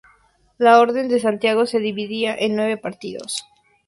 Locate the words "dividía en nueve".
1.77-2.75